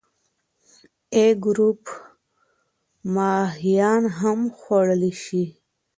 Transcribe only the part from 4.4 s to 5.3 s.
خوړلی